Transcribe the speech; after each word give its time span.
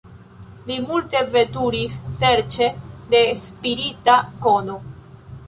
Li 0.69 0.77
multe 0.85 1.21
veturis 1.35 1.99
serĉe 2.23 2.71
de 3.13 3.21
spirita 3.45 4.19
kono. 4.49 4.81